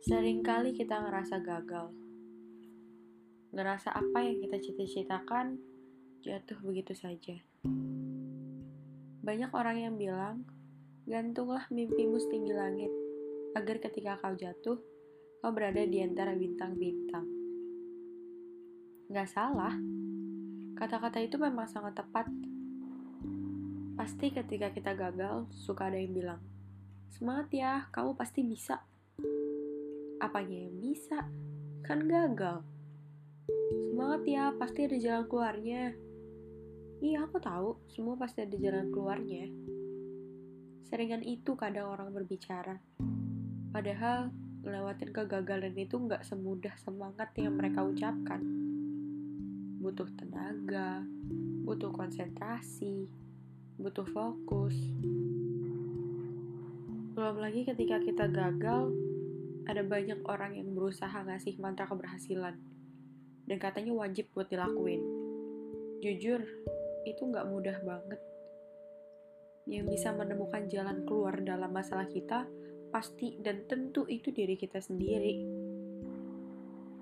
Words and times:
Seringkali 0.00 0.72
kita 0.72 0.96
ngerasa 0.96 1.44
gagal. 1.44 1.92
Ngerasa 3.52 3.92
apa 3.92 4.24
yang 4.24 4.40
kita 4.40 4.56
cita-citakan 4.56 5.60
jatuh 6.24 6.56
begitu 6.64 6.96
saja. 6.96 7.36
Banyak 9.20 9.52
orang 9.52 9.76
yang 9.76 9.94
bilang, 10.00 10.48
gantunglah 11.04 11.68
mimpimu 11.68 12.16
setinggi 12.16 12.48
langit, 12.56 12.88
agar 13.52 13.76
ketika 13.76 14.16
kau 14.24 14.32
jatuh, 14.32 14.80
kau 15.44 15.52
berada 15.52 15.84
di 15.84 16.00
antara 16.00 16.32
bintang-bintang. 16.32 17.28
Gak 19.12 19.28
salah, 19.28 19.76
kata-kata 20.80 21.20
itu 21.20 21.36
memang 21.36 21.68
sangat 21.68 22.00
tepat. 22.00 22.24
Pasti 24.00 24.32
ketika 24.32 24.72
kita 24.72 24.96
gagal, 24.96 25.44
suka 25.52 25.92
ada 25.92 26.00
yang 26.00 26.16
bilang, 26.16 26.40
semangat 27.12 27.52
ya, 27.52 27.84
kamu 27.92 28.16
pasti 28.16 28.40
bisa. 28.40 28.80
Apanya 30.20 30.68
yang 30.68 30.76
bisa? 30.84 31.24
Kan 31.80 32.04
gagal. 32.04 32.60
Semangat 33.88 34.22
ya, 34.28 34.52
pasti 34.52 34.84
ada 34.84 34.96
jalan 35.00 35.24
keluarnya. 35.32 35.96
Iya, 37.00 37.24
aku 37.24 37.40
tahu, 37.40 37.80
semua 37.88 38.20
pasti 38.20 38.44
ada 38.44 38.52
jalan 38.60 38.92
keluarnya. 38.92 39.48
Seringan 40.84 41.24
itu 41.24 41.56
kadang 41.56 41.88
orang 41.88 42.12
berbicara. 42.12 42.76
Padahal, 43.72 44.28
ngelewatin 44.60 45.08
kegagalan 45.16 45.72
itu 45.72 45.96
nggak 45.96 46.20
semudah 46.28 46.76
semangat 46.76 47.32
yang 47.40 47.56
mereka 47.56 47.80
ucapkan. 47.80 48.44
Butuh 49.80 50.12
tenaga, 50.20 51.00
butuh 51.64 51.88
konsentrasi, 51.96 53.08
butuh 53.80 54.04
fokus. 54.12 54.76
Belum 57.16 57.36
lagi 57.40 57.64
ketika 57.64 57.96
kita 58.04 58.28
gagal, 58.28 58.92
ada 59.70 59.86
banyak 59.86 60.26
orang 60.26 60.58
yang 60.58 60.74
berusaha 60.74 61.14
ngasih 61.14 61.54
mantra 61.62 61.86
keberhasilan 61.86 62.58
dan 63.50 63.56
katanya 63.58 63.90
wajib 63.94 64.30
buat 64.30 64.46
dilakuin. 64.46 65.02
Jujur, 65.98 66.38
itu 67.02 67.22
nggak 67.22 67.50
mudah 67.50 67.78
banget. 67.82 68.20
Yang 69.66 69.98
bisa 69.98 70.14
menemukan 70.14 70.70
jalan 70.70 71.02
keluar 71.02 71.38
dalam 71.42 71.74
masalah 71.74 72.06
kita 72.06 72.46
pasti 72.94 73.38
dan 73.42 73.66
tentu 73.66 74.06
itu 74.06 74.30
diri 74.30 74.54
kita 74.54 74.78
sendiri. 74.78 75.34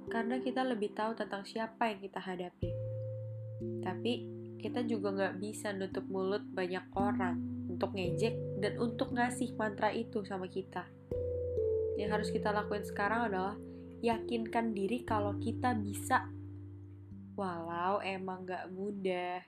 Karena 0.09 0.41
kita 0.41 0.65
lebih 0.65 0.97
tahu 0.97 1.17
tentang 1.21 1.45
siapa 1.45 1.93
yang 1.93 2.01
kita 2.01 2.21
hadapi. 2.21 2.71
Tapi 3.85 4.13
kita 4.57 4.89
juga 4.89 5.13
nggak 5.13 5.35
bisa 5.37 5.77
nutup 5.77 6.09
mulut 6.09 6.43
banyak 6.49 6.85
orang 6.97 7.37
untuk 7.69 7.93
ngejek 7.93 8.61
dan 8.65 8.81
untuk 8.81 9.13
ngasih 9.13 9.53
mantra 9.55 9.93
itu 9.93 10.25
sama 10.25 10.49
kita 10.49 10.98
yang 11.99 12.15
harus 12.15 12.31
kita 12.31 12.55
lakuin 12.55 12.87
sekarang 12.87 13.27
adalah 13.27 13.59
yakinkan 14.07 14.71
diri 14.71 15.03
kalau 15.03 15.35
kita 15.43 15.75
bisa. 15.75 16.31
Walau 17.35 18.03
emang 18.03 18.47
gak 18.47 18.71
mudah, 18.71 19.43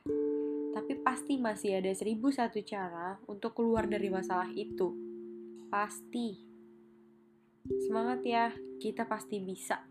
tapi 0.71 1.03
pasti 1.03 1.39
masih 1.39 1.83
ada 1.83 1.91
seribu 1.91 2.31
satu 2.31 2.63
cara 2.63 3.19
untuk 3.27 3.55
keluar 3.59 3.91
dari 3.91 4.07
masalah 4.07 4.51
itu. 4.55 4.95
Pasti. 5.67 6.47
Semangat 7.87 8.23
ya, 8.23 8.55
kita 8.79 9.07
pasti 9.07 9.43
bisa. 9.43 9.90